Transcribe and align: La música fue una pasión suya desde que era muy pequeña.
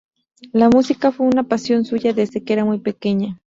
La 0.51 0.67
música 0.67 1.11
fue 1.11 1.27
una 1.27 1.43
pasión 1.43 1.85
suya 1.85 2.11
desde 2.11 2.43
que 2.43 2.53
era 2.53 2.65
muy 2.65 2.79
pequeña. 2.79 3.37